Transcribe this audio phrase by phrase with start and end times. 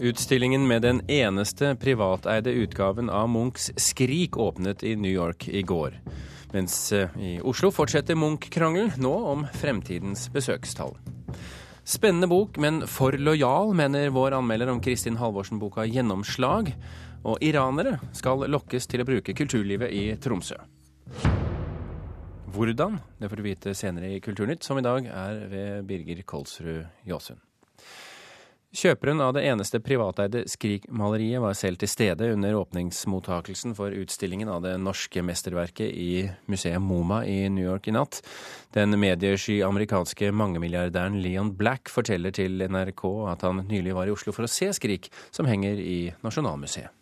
[0.00, 6.00] Utstillingen med den eneste privateide utgaven av Munchs 'Skrik' åpnet i New York i går.
[6.52, 10.96] Mens eh, i Oslo fortsetter Munch-krangelen, nå om fremtidens besøkstall.
[11.84, 16.72] Spennende bok, men for lojal, mener vår anmelder om Kristin Halvorsen-boka 'Gjennomslag'.
[17.24, 20.56] Og iranere skal lokkes til å bruke kulturlivet i Tromsø.
[22.48, 22.96] Hvordan?
[23.20, 27.49] Det får du vite senere i Kulturnytt, som i dag er ved Birger Kolsrud Jåsund.
[28.70, 34.60] Kjøperen av det eneste privateide Skrik-maleriet var selv til stede under åpningsmottakelsen for utstillingen av
[34.62, 38.20] det norske mesterverket i museet MoMA i New York i natt.
[38.70, 44.30] Den mediesky amerikanske mangemilliardæren Leon Black forteller til NRK at han nylig var i Oslo
[44.30, 46.94] for å se Skrik, som henger i Nasjonalmuseet.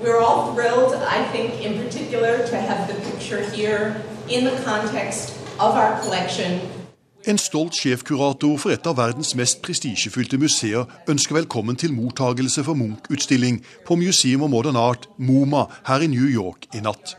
[0.00, 5.36] We're all thrilled, I think, in particular, to have the picture here in the context
[5.60, 6.79] of our collection
[7.26, 12.78] en stolt sjefkurator for et av verdens mest prestisjefylte museer ønsker velkommen til mottagelse for
[12.78, 17.16] Munch-utstilling på Museum of Modern Art, MoMA, her i New York i natt.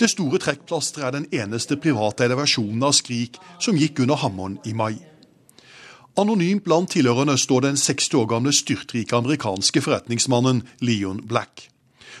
[0.00, 4.74] Det store trekkplasteret er den eneste privateide versjonen av Skrik som gikk under hammeren i
[4.74, 4.96] mai.
[6.18, 11.68] Anonymt blant tilhørerne står den 60 år gamle styrtrike amerikanske forretningsmannen Leon Black.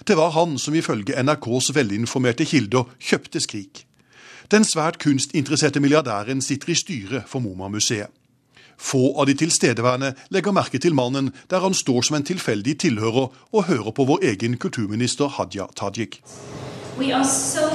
[0.06, 3.86] Det var han som ifølge NRKs velinformerte kilder kjøpte Skrik.
[4.50, 8.10] Den svært kunstinteresserte milliardæren sitter i styret for MoMA-museet.
[8.80, 13.28] Få av de tilstedeværende legger merke til mannen der han står som en tilfeldig tilhører
[13.52, 16.22] og hører på vår egen kulturminister Hadia Tajik.
[17.22, 17.68] So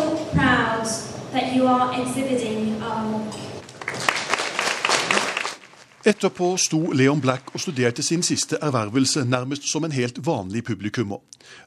[6.05, 11.23] Etterpå sto Leon Black og studerte sin siste ervervelse nærmest som en helt vanlig publikummer.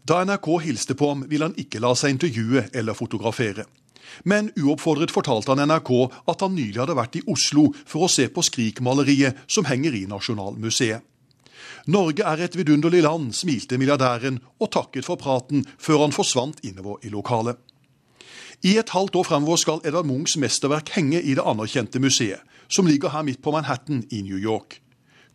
[0.09, 3.64] Da NRK hilste på ham, ville han ikke la seg intervjue eller fotografere.
[4.25, 5.92] Men uoppfordret fortalte han NRK
[6.28, 10.06] at han nylig hadde vært i Oslo for å se på Skrik-maleriet som henger i
[10.11, 11.05] Nasjonalmuseet.
[11.89, 17.01] Norge er et vidunderlig land, smilte milliardæren og takket for praten før han forsvant innover
[17.07, 17.57] i lokalet.
[18.67, 22.91] I et halvt år fremover skal Edvard Munchs mesterverk henge i det anerkjente museet, som
[22.91, 24.80] ligger her midt på Manhattan i New York.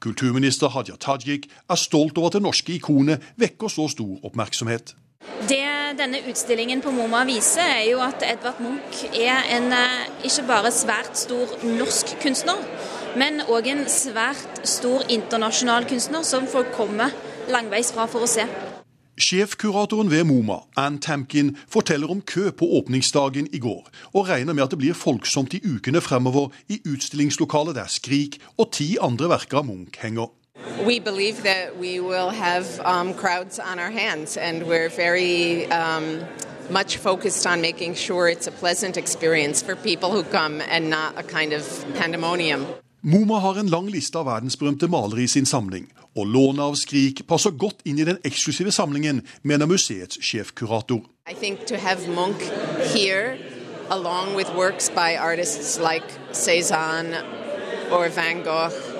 [0.03, 4.93] Kulturminister Hadia Tajik er stolt over at det norske ikonet vekker så stor oppmerksomhet.
[5.47, 10.45] Det denne utstillingen på MoMA viser, er jo at Edvard Munch er en eh, ikke
[10.49, 12.59] bare svært stor norsk kunstner,
[13.19, 17.13] men òg en svært stor internasjonal kunstner som folk kommer
[17.51, 18.47] langveisfra for å se.
[19.13, 24.65] Sjefkuratoren ved MoMA, Ann Tamkin, forteller om kø på åpningsdagen i går, og regner med
[24.65, 29.61] at det blir folksomt i ukene fremover i utstillingslokalet der Skrik og ti andre verker
[29.61, 30.33] av Munch henger.
[30.85, 36.19] We believe that we will have um, crowds on our hands, and we're very um,
[36.69, 41.17] much focused on making sure it's a pleasant experience for people who come and not
[41.17, 41.63] a kind of
[41.95, 42.65] pandemonium.
[43.03, 47.25] MoMA har en lang liste av verdensberømte malere i sin samling, og lånet av Skrik
[47.27, 51.01] passer godt inn i den eksklusive samlingen, mener museets sjefkurator.
[51.27, 52.43] I think to have Munch
[52.93, 53.37] here,
[53.89, 57.17] along with works by artists like Cezanne
[57.91, 58.92] or Van Gogh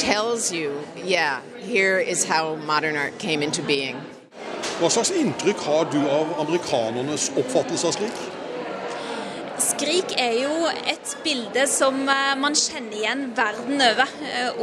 [0.00, 3.96] tells you, yeah, here is how modern art came into being.
[4.80, 8.22] Hva slags inntrykk har du av amerikanernes oppfattelse av Skrik?
[9.60, 14.16] Skrik er jo et bilde som eh, man kjenner igjen verden over,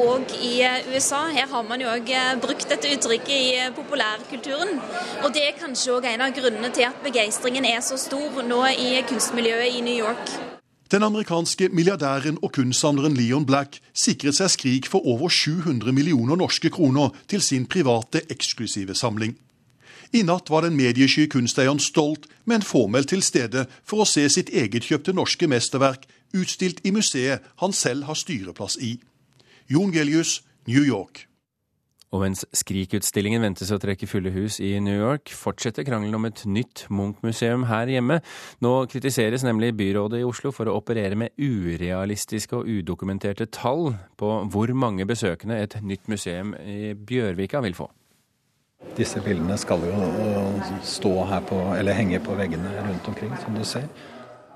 [0.08, 1.22] og eh, i eh, USA.
[1.38, 2.09] Her har man jo òg
[2.42, 4.81] brukt dette uttrykket i populærkulturen.
[5.22, 8.64] Og det er kanskje òg en av grunnene til at begeistringen er så stor nå
[8.74, 10.56] i kunstmiljøet i New York.
[10.92, 16.70] Den amerikanske milliardæren og kunstsamleren Leon Black sikret seg Skrik for over 700 millioner norske
[16.72, 19.36] kroner til sin private, eksklusive samling.
[20.16, 24.53] I natt var den mediesky kunsteieren stolt, men formelt til stede for å se sitt
[24.56, 28.96] egetkjøpte norske mesterverk utstilt i museet han selv har styreplass i.
[29.68, 31.28] Jon Gelius, New York.
[32.16, 36.45] Og mens Skrik-utstillingen ventes å trekke fulle hus i New York, fortsetter krangelen om et
[36.47, 38.22] nytt Munch-museum her hjemme.
[38.63, 44.31] Nå kritiseres nemlig byrådet i Oslo for å operere med urealistiske og udokumenterte tall på
[44.54, 47.89] hvor mange besøkende et nytt museum i Bjørvika vil få.
[48.95, 50.00] Disse bildene skal jo
[50.86, 53.89] stå her på, eller henge på veggene rundt omkring, som du ser.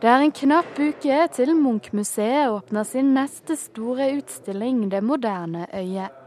[0.01, 6.20] Det er en knapp uke til Munch-museet åpner sin neste store utstilling, Det moderne øyet.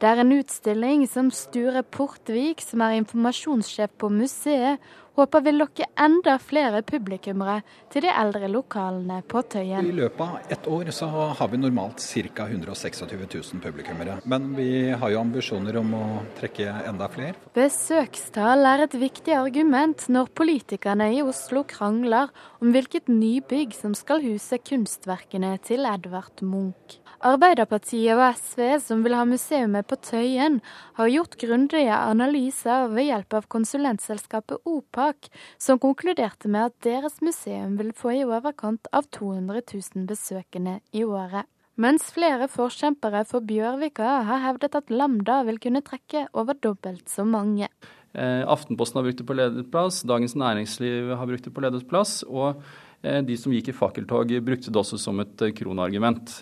[0.00, 4.80] Det er en utstilling som Sture Portvik, som er informasjonssjef på museet,
[5.18, 7.58] håper vil lokke enda flere publikummere
[7.92, 9.84] til de eldre lokalene på Tøyen.
[9.84, 12.46] I løpet av ett år så har vi normalt ca.
[12.48, 14.16] 126 000 publikummere.
[14.24, 16.02] Men vi har jo ambisjoner om å
[16.40, 17.36] trekke enda flere.
[17.52, 22.32] Besøkstall er et viktig argument når politikerne i Oslo krangler
[22.64, 27.02] om hvilket nybygg som skal huse kunstverkene til Edvard Munch.
[27.20, 30.54] Arbeiderpartiet og SV, som vil ha museumet på Tøyen,
[30.96, 35.28] har gjort grundige analyser ved hjelp av konsulentselskapet OPAK,
[35.60, 41.02] som konkluderte med at deres museum vil få i overkant av 200 000 besøkende i
[41.04, 41.44] året.
[41.80, 47.26] Mens flere forkjempere for Bjørvika har hevdet at Lambda vil kunne trekke over dobbelt så
[47.28, 47.68] mange.
[48.16, 51.84] Eh, Aftenposten har brukt det på ledet plass, Dagens Næringsliv har brukt det på ledet
[51.88, 52.64] plass, og
[53.04, 56.32] eh, de som gikk i fakkeltog, brukte det også som et eh, kronargument.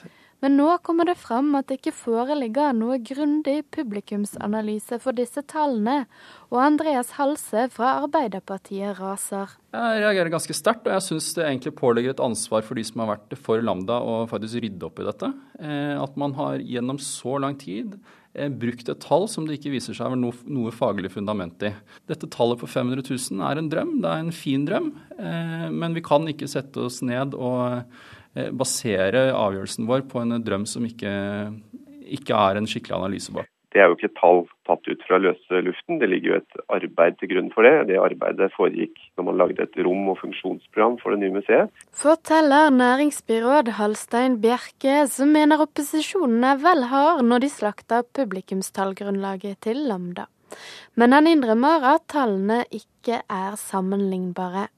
[0.44, 6.04] Men nå kommer det fram at det ikke foreligger noe grundig publikumsanalyse for disse tallene,
[6.52, 9.56] og Andreas Halse fra Arbeiderpartiet raser.
[9.74, 13.02] Jeg reagerer ganske sterkt, og jeg syns det egentlig pålegger et ansvar for de som
[13.02, 15.32] har vært for Lambda, å faktisk rydde opp i dette.
[15.58, 17.96] Eh, at man har gjennom så lang tid
[18.32, 21.72] eh, brukt et tall som det ikke viser seg noe, noe faglig fundament i.
[22.08, 25.98] Dette tallet på 500 000 er en drøm, det er en fin drøm, eh, men
[25.98, 27.82] vi kan ikke sette oss ned og
[28.52, 31.12] basere avgjørelsen vår på en drøm som ikke,
[32.18, 33.50] ikke er en skikkelig analyse bak.
[33.68, 37.18] Det er jo ikke tall tatt ut fra løse luften, det ligger jo et arbeid
[37.20, 37.90] til grunn for det.
[37.90, 41.68] Det arbeidet foregikk når man lagde et rom- og funksjonsprogram for det nye museet.
[41.92, 49.84] Forteller næringsbyråd Halstein Bjerke, som mener opposisjonen er vel hard når de slakter publikumstallgrunnlaget til
[49.90, 50.26] Lambda.
[50.96, 54.70] Men han innrømmer at tallene ikke er sammenlignbare.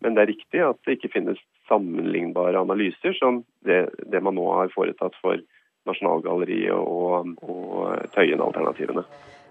[0.00, 1.40] Men det er riktig at det ikke finnes
[1.74, 5.42] sammenlignbare analyser som det, det man nå har foretatt for
[5.84, 9.04] Nasjonalgalleriet og, og Tøyen-alternativene.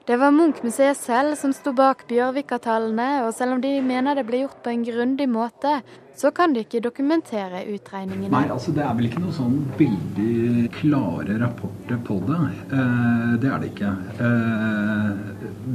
[0.04, 4.42] Det var Munch-museet selv som sto bak Bjørvika-tallene, og selv om de mener det ble
[4.42, 5.78] gjort på en grundig måte,
[6.20, 8.34] så kan de ikke dokumentere utregningene.
[8.34, 12.42] Nei, altså det er vel ikke noen sånn veldig klare rapporter på det.
[12.76, 13.94] Eh, det er det ikke.
[14.28, 15.10] Eh,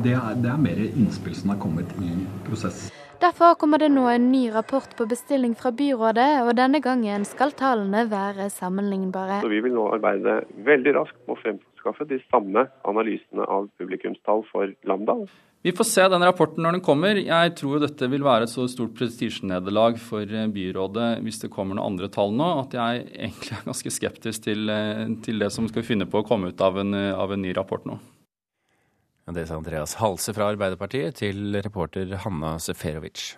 [0.05, 2.13] det, er, det er mer innspill som har kommet i
[2.45, 2.91] prosess.
[3.19, 7.51] Derfor kommer det nå en ny rapport på bestilling fra byrådet, og denne gangen skal
[7.59, 9.41] tallene være sammenlignbare.
[9.43, 10.37] Så Vi vil nå arbeide
[10.69, 15.17] veldig raskt med å fremskaffe de samme analysene av publikumstall for Lambda.
[15.67, 17.19] Vi får se den rapporten når den kommer.
[17.19, 20.23] Jeg tror dette vil være et så stort prestisjenederlag for
[20.55, 24.71] byrådet hvis det kommer noen andre tall nå, at jeg egentlig er ganske skeptisk til,
[25.27, 27.83] til det som skal finne på å komme ut av en, av en ny rapport
[27.91, 27.99] nå.
[29.29, 33.35] Det sa Andreas Halse fra Arbeiderpartiet til reporter Hanna Seferovic.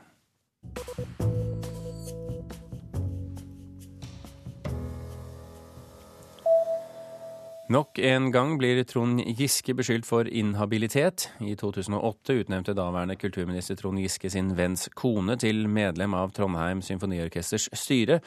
[7.70, 11.28] Nok en gang blir Trond Giske beskyldt for inhabilitet.
[11.38, 17.68] I 2008 utnevnte daværende kulturminister Trond Giske sin venns kone til medlem av Trondheim Symfoniorkesters
[17.78, 18.18] styre.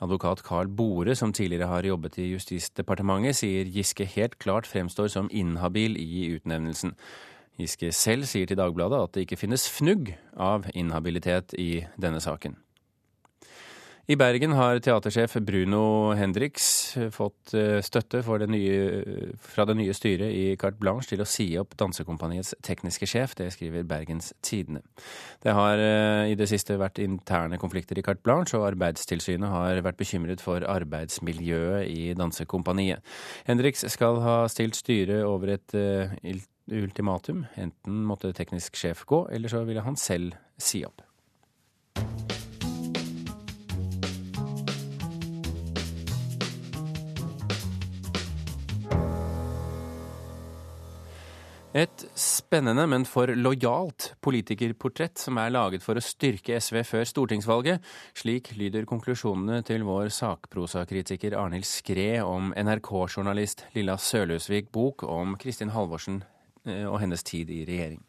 [0.00, 5.28] Advokat Carl Bore, som tidligere har jobbet i Justisdepartementet, sier Giske helt klart fremstår som
[5.28, 6.96] inhabil i utnevnelsen.
[7.60, 12.56] Giske selv sier til Dagbladet at det ikke finnes fnugg av inhabilitet i denne saken.
[14.06, 19.00] I Bergen har teatersjef Bruno Hendrix fått eh, støtte det nye,
[19.42, 23.34] fra det nye styret i Carte Blanche til å si opp Dansekompaniets tekniske sjef.
[23.34, 24.84] Det skriver Bergens Tidende.
[25.42, 29.82] Det har eh, i det siste vært interne konflikter i Carte Blanche, og Arbeidstilsynet har
[29.82, 33.02] vært bekymret for arbeidsmiljøet i Dansekompaniet.
[33.50, 35.74] Hendrix skal ha stilt styret over et
[36.70, 37.42] ultimatum.
[37.58, 41.02] Enten måtte teknisk sjef gå, eller så ville han selv si opp.
[51.74, 57.82] Et spennende, men for lojalt politikerportrett som er laget for å styrke SV før stortingsvalget.
[58.16, 65.74] Slik lyder konklusjonene til vår sakprosakritiker Arnhild Skræ om NRK-journalist Lilla Sølhusvik bok om Kristin
[65.74, 66.22] Halvorsen
[66.64, 68.00] eh, og hennes tid i regjering.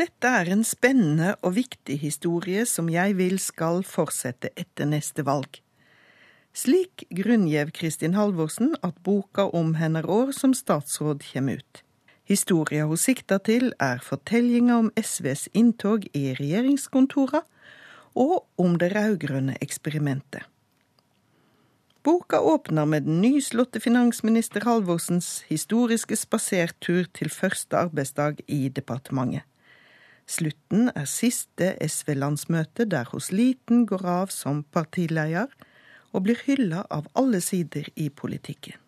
[0.00, 5.58] Dette er en spennende og viktig historie som jeg vil skal fortsette etter neste valg.
[6.56, 11.84] Slik grunngjev Kristin Halvorsen at boka om hennes år som statsråd kommer ut.
[12.30, 17.40] Historia hun sikter til, er fortellinga om SVs inntog i regjeringskontora
[18.14, 20.44] og om det rød-grønne eksperimentet.
[22.06, 29.42] Boka åpner med den nyslåtte finansminister Halvorsens historiske spasertur til første arbeidsdag i departementet.
[30.30, 35.50] Slutten er siste SV-landsmøte der hos Liten går av som partileder,
[36.14, 38.78] og blir hylla av alle sider i politikken.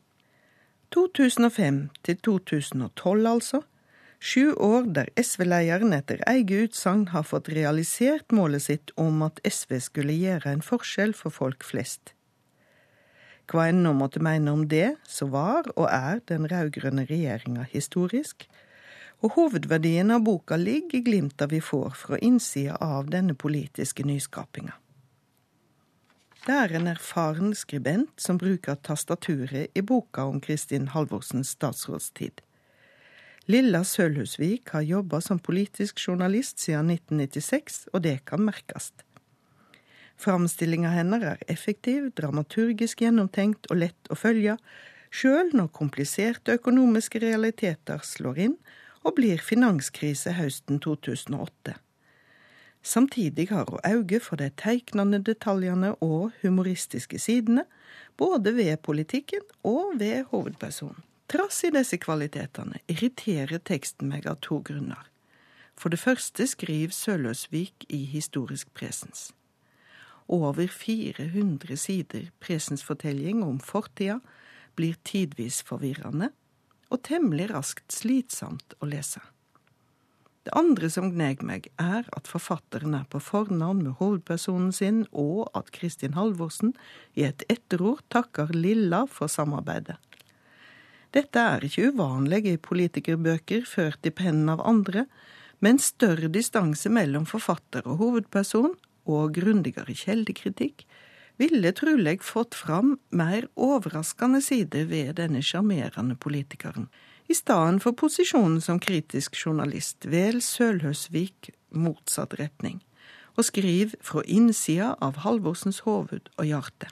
[0.93, 3.63] 2005 til 2012, altså.
[4.23, 9.81] Sju år der SV-lederen etter eget utsagn har fått realisert målet sitt om at SV
[9.83, 12.13] skulle gjøre en forskjell for folk flest.
[13.51, 18.47] Hva en nå måtte mene om det, så var og er den rød-grønne regjeringa historisk,
[19.23, 24.79] og hovedverdien av boka ligger i glimta vi får fra innsida av denne politiske nyskapinga.
[26.43, 32.41] Det er en erfaren skribent som bruker tastaturet i boka om Kristin Halvorsens statsrådstid.
[33.47, 38.91] Lilla Sølhusvik har jobba som politisk journalist siden 1996, og det kan merkes.
[40.19, 44.59] Framstillinga hennes er effektiv, dramaturgisk gjennomtenkt og lett å følge,
[45.15, 48.59] sjøl når kompliserte økonomiske realiteter slår inn
[49.07, 51.79] og blir finanskrise høsten 2008.
[52.83, 57.65] Samtidig har hun øye for de teiknende detaljene og humoristiske sidene,
[58.17, 61.03] både ved politikken og ved hovedpersonen.
[61.33, 65.07] Trass i disse kvalitetene irriterer teksten meg av to grunner.
[65.79, 69.31] For det første skriver Søløsvik i historisk presens.
[70.29, 74.19] Over 400 sider presensfortelling om fortida
[74.77, 76.29] blir tidvis forvirrende
[76.93, 79.23] og temmelig raskt slitsomt å lese.
[80.43, 85.53] Det andre som gneg meg, er at forfatteren er på fornavn med hovedpersonen sin, og
[85.59, 86.73] at Kristin Halvorsen
[87.15, 90.01] i et etterord takker Lilla for samarbeidet.
[91.15, 95.05] Dette er ikke uvanlig i politikerbøker ført i pennen av andre,
[95.63, 100.85] men større distanse mellom forfatter og hovedperson, og grundigere kjeldekritikk,
[101.41, 106.87] ville trolig fått fram mer overraskende sider ved denne sjarmerende politikeren
[107.33, 112.83] i stedet for posisjonen som kritisk journalist vel Sølhøsvik motsatt retning,
[113.39, 116.91] og skriv fra innsida av Halvorsens hoved og hjerte.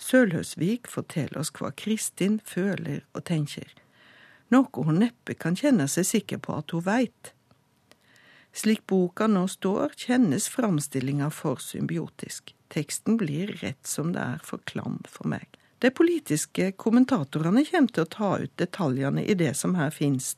[0.00, 3.68] Sølhøsvik forteller oss hva Kristin føler og tenker,
[4.48, 7.34] noe hun neppe kan kjenne seg sikker på at hun veit.
[8.56, 12.54] Slik boka nå står, kjennes framstillinga for symbiotisk.
[12.72, 15.59] Teksten blir rett som det er for klam for meg.
[15.80, 20.34] De politiske kommentatorene kommer til å ta ut detaljene i det som her finnes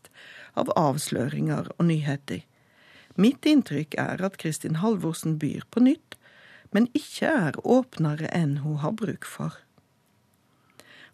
[0.54, 2.44] av avsløringer og nyheter.
[3.18, 6.16] Mitt inntrykk er at Kristin Halvorsen byr på nytt,
[6.70, 9.58] men ikke er åpnere enn hun har bruk for.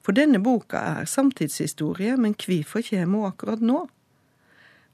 [0.05, 3.87] For denne boka er samtidshistorie, men hvorfor kommer hun akkurat nå?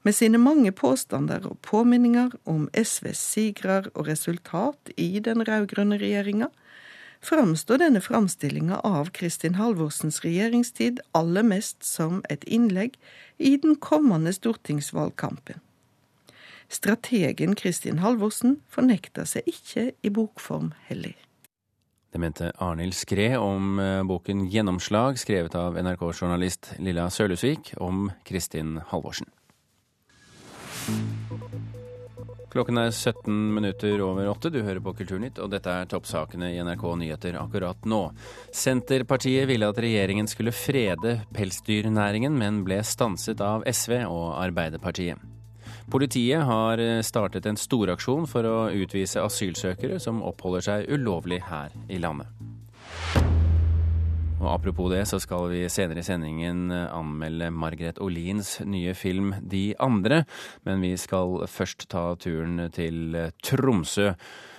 [0.05, 6.51] Med sine mange påstander og påminninger om SVs sigrer og resultat i den rød-grønne regjeringa,
[7.21, 12.97] framstår denne framstillinga av Kristin Halvorsens regjeringstid aller mest som et innlegg
[13.37, 15.61] i den kommende stortingsvalgkampen.
[16.69, 21.13] Strategen Kristin Halvorsen fornekter seg ikke i bokform heller.
[22.15, 28.79] Det mente Arnhild Skre om eh, boken 'Gjennomslag', skrevet av NRK-journalist Lilla Sølhusvik om Kristin
[28.87, 29.27] Halvorsen.
[32.55, 34.47] Klokken er 17 minutter over åtte.
[34.47, 37.99] Du hører på Kulturnytt, og dette er toppsakene i NRK Nyheter akkurat nå.
[38.55, 45.19] Senterpartiet ville at regjeringen skulle frede pelsdyrnæringen, men ble stanset av SV og Arbeiderpartiet.
[45.91, 51.99] Politiet har startet en storaksjon for å utvise asylsøkere som oppholder seg ulovlig her i
[51.99, 52.54] landet.
[54.41, 59.33] Og apropos det, så skal vi senere i sendingen eh, anmelde Margaret Olins nye film
[59.41, 60.25] De andre.
[60.67, 64.11] Men vi skal først ta turen til eh, Tromsø.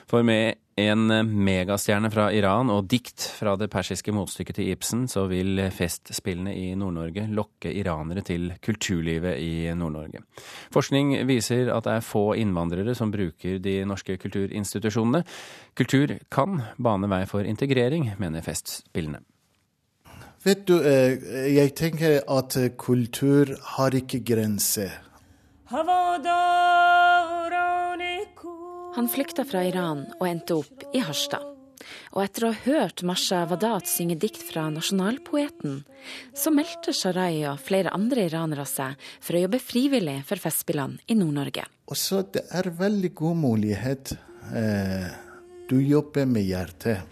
[0.06, 5.04] For med en eh, megastjerne fra Iran og dikt fra det persiske motstykket til Ibsen,
[5.12, 10.25] så vil festspillene i Nord-Norge lokke iranere til kulturlivet i Nord-Norge.
[10.73, 15.25] Forskning viser at det er få innvandrere som bruker de norske kulturinstitusjonene.
[15.76, 19.26] Kultur kan bane vei for integrering, mener Festspillene.
[20.46, 21.18] Vet du, eh,
[21.56, 24.92] jeg tenker at kultur har ikke grenser.
[28.96, 31.42] Han flykta fra Iran og endte opp i Harstad.
[32.14, 35.80] Og etter å ha hørt Masha Wadat synge dikt fra nasjonalpoeten,
[36.30, 41.18] så meldte Sharai og flere andre iranere seg for å jobbe frivillig for Festspillene i
[41.18, 41.66] Nord-Norge.
[41.90, 44.14] Og så det er veldig god mulighet.
[44.54, 45.10] Eh,
[45.66, 47.02] du jobber med hjertet.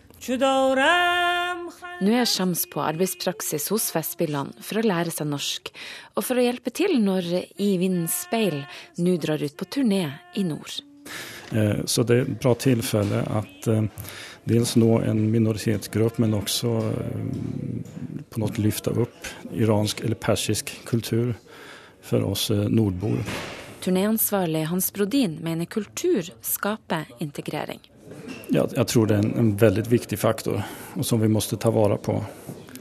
[2.04, 5.70] Nå er Shams på arbeidspraksis hos Festspillene for å lære seg norsk,
[6.16, 7.30] og for å hjelpe til når
[7.62, 8.62] I vindens speil
[9.00, 10.04] nå drar ut på turné
[10.38, 10.82] i nord.
[11.52, 13.84] Eh, så det er et bra tilfelle at eh,
[14.48, 17.26] dels nå en minoritetsgruppe, men også eh,
[18.30, 21.34] på noe løfte opp iransk eller persisk kultur
[22.04, 23.24] for oss nordboere.
[23.84, 27.80] Turnéansvarlig Hans Brodin mener kultur skaper integrering.
[28.54, 30.60] Jeg tror det er en, en veldig viktig faktor,
[30.94, 32.20] og som vi må ta vare på.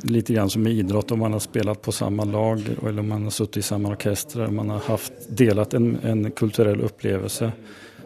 [0.03, 3.23] litt grann som i idrott, om man har spilt på samme lag eller om man
[3.23, 7.51] har sittet i samme orkester, man har haft, delat en, en kulturell opplevelse.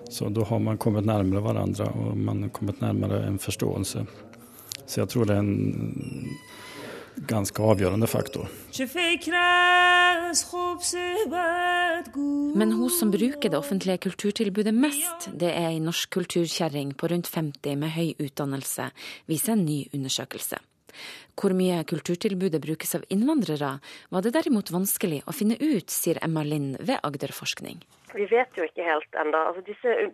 [0.10, 4.06] Så da har man kommet nærmere hverandre og man har kommet nærmere en forståelse.
[4.86, 6.38] Så jeg tror det er en
[7.28, 8.48] ganske avgjørende faktor.
[12.58, 17.30] Men hun som bruker det offentlige kulturtilbudet mest, det er ei norsk kulturkjerring på rundt
[17.30, 18.88] 50 med høy utdannelse,
[19.30, 20.58] viser en ny undersøkelse.
[21.38, 23.76] Hvor mye kulturtilbudet brukes av innvandrere,
[24.10, 27.86] var det derimot vanskelig å finne ut, sier Emma Lind ved Agderforskning.
[28.18, 29.46] Vi vet jo ikke helt ennå.
[29.52, 29.62] Altså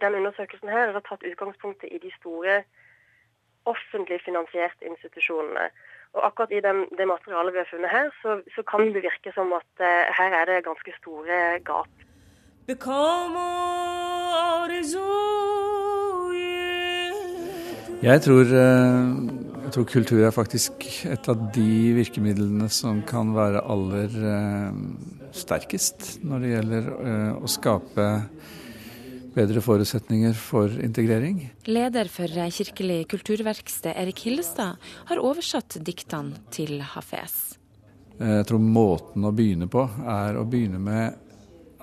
[0.04, 2.66] den undersøkelsen her har tatt utgangspunktet i de store
[3.64, 5.70] offentlig finansierte institusjonene.
[6.20, 9.32] Og akkurat i den, det materialet vi har funnet her, så, så kan det virke
[9.32, 12.10] som at eh, her er det ganske store gap.
[18.04, 19.04] Jeg tror, eh,
[19.66, 24.72] jeg tror, kultur er faktisk et av de virkemidlene som kan være aller eh,
[25.36, 26.88] sterkest når det gjelder
[27.36, 28.08] å skape
[29.36, 31.50] bedre forutsetninger for integrering.
[31.68, 34.80] Leder for Kirkelig kulturverksted, Erik Hillestad,
[35.10, 37.58] har oversatt diktene til Hafez.
[38.24, 41.23] Jeg tror måten å begynne på er å begynne med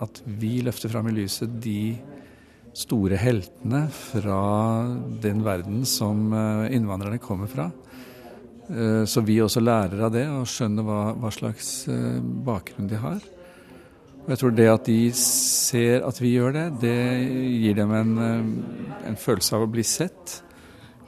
[0.05, 1.97] at vi løfter fram i lyset de
[2.77, 4.41] store heltene fra
[5.23, 7.71] den verden som eh, innvandrerne kommer fra.
[8.71, 13.01] Eh, så vi også lærer av det og skjønner hva, hva slags eh, bakgrunn de
[13.03, 13.19] har.
[14.21, 16.99] Og jeg tror det at de ser at vi gjør det, det
[17.65, 18.13] gir dem en,
[19.09, 20.37] en følelse av å bli sett.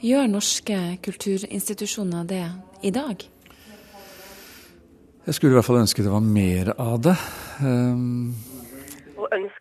[0.02, 2.46] Gjør norske kulturinstitusjoner det
[2.82, 3.20] i dag?
[5.22, 7.14] Jeg skulle i hvert fall ønske det var mer av det.
[7.62, 8.32] Um,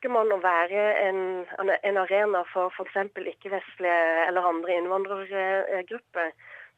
[0.02, 1.18] Ønsker man å være en,
[1.62, 2.96] en arena for f.eks.
[3.22, 6.32] ikke-vestlige eller andre innvandrergrupper,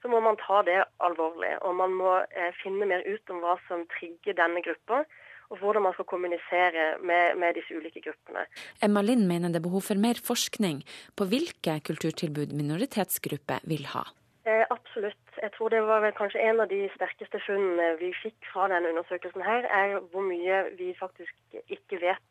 [0.04, 1.54] så må man ta det alvorlig.
[1.64, 5.06] Og man må eh, finne mer ut om hva som trigger denne gruppa
[5.48, 8.44] og hvordan man skal kommunisere med, med disse ulike gruppene.
[8.84, 10.84] Emma Lind mener det er behov for mer forskning
[11.16, 14.04] på hvilke kulturtilbud minoritetsgrupper vil ha.
[14.44, 15.24] Eh, absolutt.
[15.40, 18.92] Jeg tror det var vel kanskje en av de sterkeste funnene vi fikk fra denne
[18.92, 22.28] undersøkelsen her, er hvor mye vi faktisk ikke vet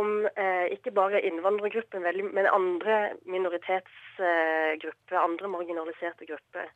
[0.00, 2.04] om eh, ikke bare innvandrergruppen,
[2.36, 2.96] men andre
[3.34, 6.66] minoritetsgrupper, andre marginaliserte grupper.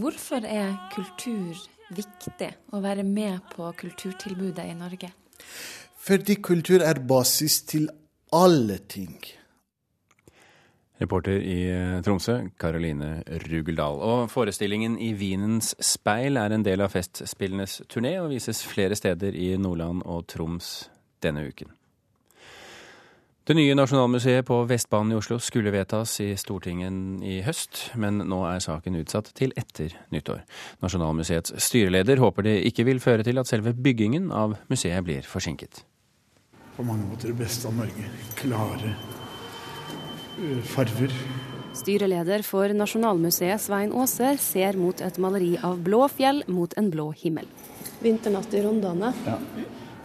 [0.00, 1.54] Hvorfor er kultur
[1.90, 5.10] viktig å være med på kulturtilbudet i Norge?
[6.00, 7.90] Fordi kultur er basis til
[8.32, 9.18] alle ting.
[11.00, 14.00] Reporter i eh, Tromsø, Karoline Rugeldal.
[14.04, 19.36] Og forestillingen I vinens speil er en del av Festspillenes turné og vises flere steder
[19.36, 20.90] i Nordland og Troms
[21.24, 21.72] denne uken.
[23.50, 28.42] Det nye Nasjonalmuseet på Vestbanen i Oslo skulle vedtas i Stortinget i høst, men nå
[28.46, 30.44] er saken utsatt til etter nyttår.
[30.84, 35.82] Nasjonalmuseets styreleder håper det ikke vil føre til at selve byggingen av museet blir forsinket.
[36.76, 38.12] På mange måter det beste av Norge.
[38.38, 38.94] Klare
[40.64, 41.14] farver.
[41.80, 47.10] Styreleder for Nasjonalmuseet, Svein Aaser, ser mot et maleri av blå fjell mot en blå
[47.22, 47.46] himmel.
[48.02, 49.12] Vinternatt i Rondane.
[49.26, 49.38] Ja.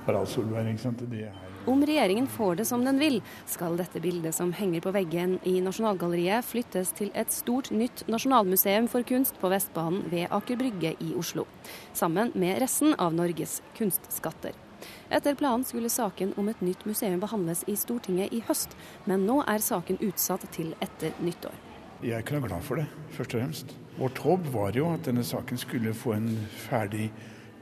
[0.05, 1.01] Harald Solberg, ikke sant.
[1.09, 4.93] Det er om regjeringen får det som den vil, skal dette bildet som henger på
[4.93, 10.61] veggen i Nasjonalgalleriet, flyttes til et stort nytt nasjonalmuseum for kunst på Vestbanen ved Aker
[10.61, 11.47] Brygge i Oslo.
[11.93, 14.64] Sammen med resten av Norges kunstskatter.
[15.09, 19.41] Etter planen skulle saken om et nytt museum behandles i Stortinget i høst, men nå
[19.47, 21.55] er saken utsatt til etter nyttår.
[22.03, 23.75] Jeg er ikke noe glad for det, først og fremst.
[23.95, 26.29] Vårt håp var jo at denne saken skulle få en
[26.67, 27.09] ferdig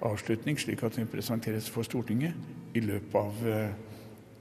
[0.04, 2.34] avslutning, slik at den presenteres for Stortinget
[2.74, 3.76] i løpet av eh,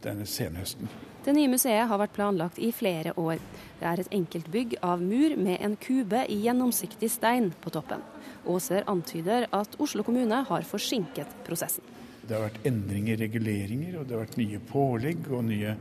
[0.03, 0.91] denne senhøsten.
[1.23, 3.39] Det nye museet har vært planlagt i flere år.
[3.79, 8.03] Det er et enkeltbygg av mur med en kube i gjennomsiktig stein på toppen.
[8.43, 11.85] Aaser antyder at Oslo kommune har forsinket prosessen.
[12.33, 15.75] Det har vært endringer i reguleringer, og det har vært nye pålegg og nye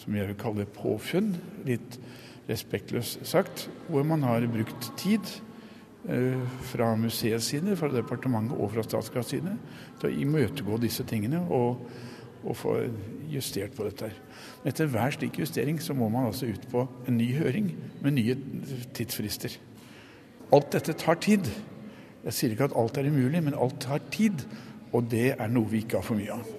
[0.00, 1.34] som jeg vil kalle påfunn,
[1.66, 1.98] litt
[2.48, 5.28] respektløst sagt, hvor man har brukt tid
[6.08, 9.52] eh, fra museets side, fra departementet og fra Statskrafts side
[10.00, 11.42] til å imøtegå disse tingene.
[11.52, 11.84] og
[12.40, 12.70] og, få
[13.28, 14.06] justert på dette.
[14.64, 17.66] Etter hver slik justering så må man altså ut på en ny høring
[18.00, 18.36] med nye
[18.96, 19.58] tidsfrister.
[20.48, 21.50] Alt dette tar tid.
[22.24, 24.40] Jeg sier ikke at alt er umulig, men alt tar tid.
[24.92, 26.56] Og det er noe vi ikke har for mye av.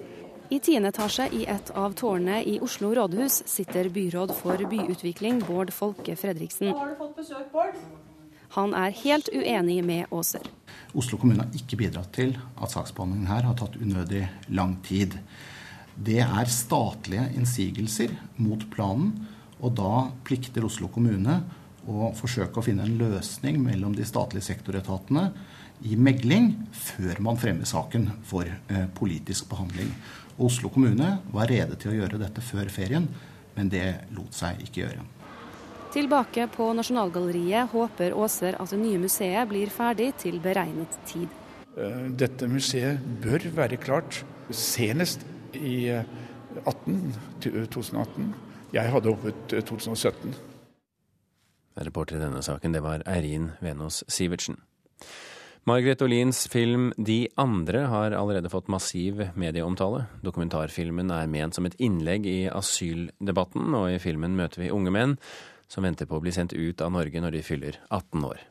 [0.52, 5.72] I tiende etasje i et av tårnene i Oslo rådhus sitter byråd for byutvikling Bård
[5.72, 6.74] Folke Fredriksen.
[6.76, 7.78] Har du fått besøk, Bård?
[8.52, 10.44] Han er helt uenig med Aaser.
[10.92, 15.16] Oslo kommune har ikke bidratt til at saksbehandlingen her har tatt unødig lang tid
[15.96, 19.12] det er statlige innsigelser mot planen.
[19.62, 21.42] Og da plikter Oslo kommune
[21.88, 25.30] å forsøke å finne en løsning mellom de statlige sektoretatene
[25.88, 29.90] i megling før man fremmer saken for eh, politisk behandling.
[30.42, 33.08] Oslo kommune var rede til å gjøre dette før ferien,
[33.56, 35.06] men det lot seg ikke gjøre.
[35.92, 41.28] Tilbake på Nasjonalgalleriet håper Aaser at det nye museet blir ferdig til beregnet tid.
[41.76, 44.22] Eh, dette museet bør være klart
[44.54, 45.26] senest
[45.58, 47.12] i 18,
[47.44, 48.32] eh, 2018.
[48.72, 50.51] Jeg hadde håpet 2017.
[51.74, 54.58] Reporter i denne saken, det var Eirin Venås Sivertsen.
[55.64, 60.08] Margaret Olins film De andre har allerede fått massiv medieomtale.
[60.22, 65.14] Dokumentarfilmen er ment som et innlegg i asyldebatten, og i filmen møter vi unge menn
[65.70, 68.42] som venter på å bli sendt ut av Norge når de fyller 18 år.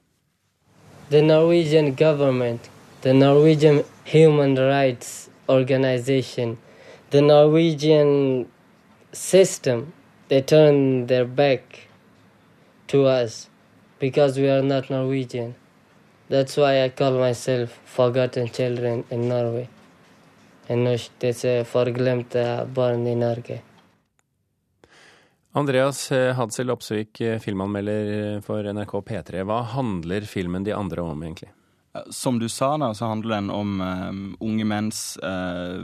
[1.12, 6.58] The Norwegian government, the Norwegian human rights organization,
[7.10, 8.48] the Norwegian
[9.12, 9.92] system,
[10.30, 11.91] they turn their back
[12.92, 13.50] to us
[14.00, 15.56] because we are not Norwegian.
[16.30, 19.68] That's why I call myself Forgotten Children in Norway.
[20.68, 23.62] En norsk, disse forglemte barn i Norge.
[25.52, 29.42] Andreas Hadsel Opsvik, filmanmelder for NRK P3.
[29.44, 31.50] Hva handler filmen De andre om, egentlig?
[32.10, 35.84] Som du sa, da, så handler den om um, unge menns uh,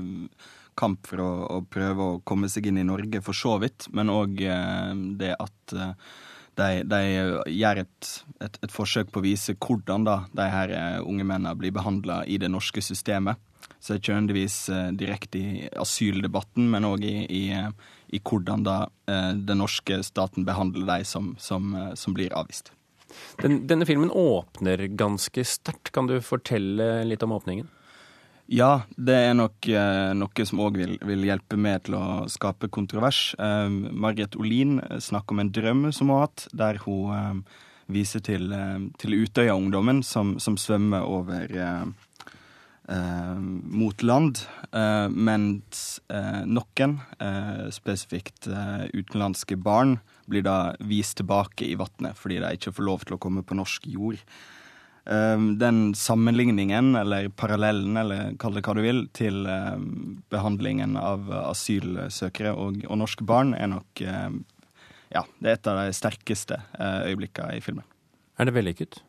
[0.79, 3.89] kamp for å, å, prøve å komme seg inn i Norge, for så vidt.
[3.91, 5.91] Men òg uh, det at uh,
[6.57, 7.01] de, de,
[7.53, 11.53] gjør et, et, et, forsøk på å vise hvordan da de her eh, unge mennene
[11.59, 13.37] blir behandla i det norske systemet.
[13.83, 17.69] Så ikke nødvendigvis eh, direkte i asyldebatten, men òg i, i, eh,
[18.09, 22.73] i, hvordan da den norske staten behandler de som, som, som blir avvist.
[23.41, 25.93] Den, denne filmen åpner ganske sterkt.
[25.95, 27.69] Kan du fortelle litt om åpningen?
[28.47, 32.69] Ja, det er nok eh, noe som òg vil, vil, hjelpe med til å skape
[32.71, 33.33] kontrovers.
[33.35, 37.57] Eh, Margret Olin snakker om en drøm som hun har hatt, der hun eh,
[37.91, 41.85] viser til, eh, til Utøya-ungdommen som, som, svømmer over eh,
[42.89, 44.43] eh, mot land,
[45.09, 46.01] mens
[46.45, 46.97] noen,
[47.73, 48.49] spesifikt
[48.93, 53.21] utenlandske barn, blir da vist tilbake i vannet fordi de ikke får lov til å
[53.23, 54.19] komme på norsk jord.
[55.09, 61.29] Ehm, den sammenligningen, eller parallellen, eller kall det hva du vil, til ehm, behandlingen av
[61.45, 64.41] asylsøkere og, og norske barn, er nok ehm,
[65.13, 67.85] ja, det er et av de sterkeste eh, øyeblikkene i filmen.
[68.37, 68.99] Er det vellykket?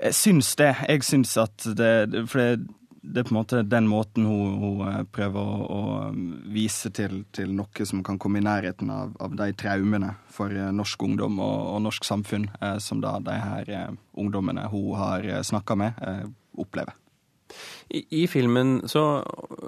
[0.00, 0.72] Jeg syns det.
[0.88, 1.92] Jeg syns at det
[2.26, 2.66] For det,
[3.02, 5.82] det er på en måte den måten hun, hun eh, prøver å, å
[6.12, 10.52] um, vise til, til, noe som kan komme i nærheten av, av de traumene for
[10.52, 14.92] eh, norsk ungdom og, og norsk samfunn eh, som da de her eh, ungdommene hun
[15.00, 16.26] har eh, snakka med, eh,
[16.60, 16.96] opplever.
[17.88, 19.02] I, I, filmen så,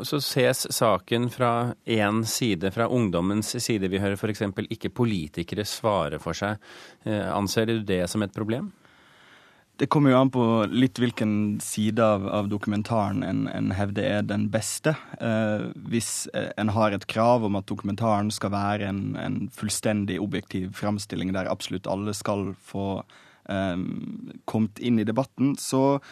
[0.06, 3.90] så ses saken fra én side, fra ungdommens side.
[3.90, 4.44] Vi hører f.eks.
[4.76, 6.62] ikke politikere svare for seg.
[7.02, 8.70] anser du det som et problem?
[9.76, 14.26] Det kommer jo an på litt hvilken side av, av dokumentaren en, en, hevder er
[14.28, 14.92] den beste.
[15.18, 16.28] Eh, hvis
[16.60, 21.50] en har et krav om at dokumentaren skal være en, en fullstendig objektiv framstilling der
[21.50, 23.00] absolutt alle skal få
[23.48, 23.80] eh,
[24.44, 26.02] kommet inn i debatten, så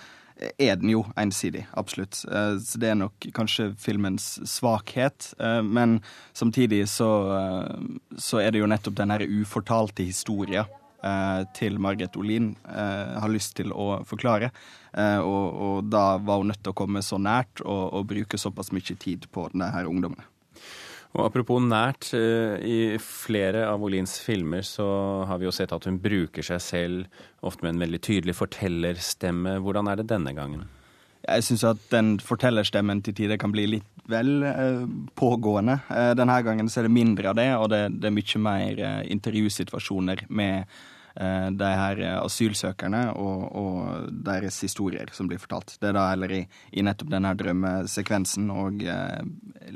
[0.40, 1.66] er den jo ensidig.
[1.76, 2.24] Absolutt.
[2.32, 5.34] Eh, så det er nok kanskje filmens svakhet.
[5.38, 6.00] Eh, men
[6.32, 10.79] samtidig så, eh, så er det jo nettopp den her ufortalte historia Eh,
[11.56, 14.50] til Margrethe Olin eh, har lyst til å forklare.
[14.92, 18.40] Eh, og, og, da var hun nødt til å komme så nært og, og bruke
[18.40, 20.22] såpass mye tid på denne her ungdommen.
[21.10, 24.86] Og Apropos nært, i flere av Olins filmer så
[25.26, 29.56] har vi jo sett at hun bruker seg selv ofte med en veldig tydelig fortellerstemme.
[29.64, 30.68] Hvordan er det denne gangen?
[31.30, 34.86] Jeg syns at den fortellerstemmen til tider kan bli litt vel eh,
[35.18, 35.80] pågående.
[35.90, 38.80] Eh, denne gangen så er det mindre av det, og det, det er mye mer
[38.86, 40.64] eh, intervjusituasjoner med
[41.14, 45.76] eh, de her asylsøkerne og, og, deres historier som blir fortalt.
[45.78, 46.40] Det er da heller i,
[46.74, 49.20] i nettopp denne drømmesekvensen og eh,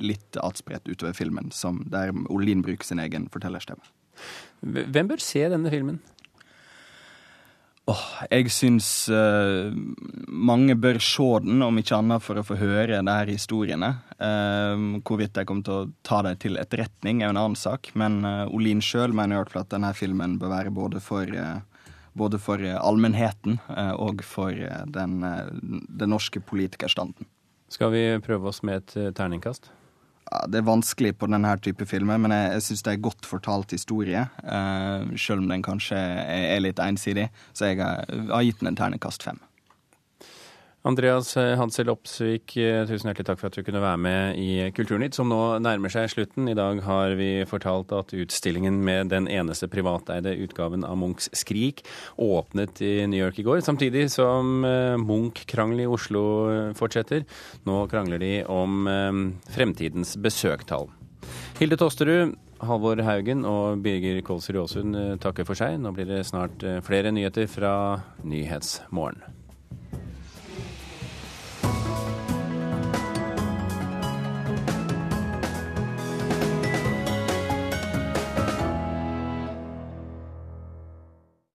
[0.00, 3.86] litt atspredt utover filmen, som der Olin bruker sin egen fortellerstemme.
[4.64, 6.02] Hvem bør se denne filmen?
[7.84, 9.68] Oh, jeg syns uh,
[10.24, 13.90] mange bør se den, om ikke annet for å få høre de her historiene.
[14.16, 17.92] Uh, hvorvidt jeg kommer til å ta dem til etterretning, er jo en annen sak.
[18.00, 21.28] Men uh, Olin sjøl mener i hvert fall at denne filmen bør være både for,
[22.16, 23.60] både for allmennheten
[24.00, 24.56] og for
[24.96, 27.28] den, den norske politikerstanden.
[27.68, 29.68] Skal vi prøve oss med et terningkast?
[30.50, 33.74] Det er vanskelig på denne type filmer, men jeg, jeg syns det er godt fortalt
[33.76, 34.24] historie.
[34.42, 37.28] Uh, selv om den kanskje er litt ensidig.
[37.52, 39.40] Så jeg har, har gitt den en ternekast fem.
[40.84, 42.52] Andreas Hansel Opsvik,
[42.84, 46.10] tusen hjertelig takk for at du kunne være med i Kulturnytt, som nå nærmer seg
[46.12, 46.44] slutten.
[46.52, 51.80] I dag har vi fortalt at utstillingen med den eneste privateide utgaven av Munchs 'Skrik'
[52.20, 56.24] åpnet i New York i går, samtidig som eh, Munch-krangelen i Oslo
[56.76, 57.24] fortsetter.
[57.64, 59.22] Nå krangler de om eh,
[59.56, 60.90] fremtidens besøktall.
[61.62, 65.80] Hilde Tosterud, Halvor Haugen og Birger Kolsrud Aasund takker for seg.
[65.80, 67.72] Nå blir det snart flere nyheter fra
[68.20, 69.43] Nyhetsmorgen.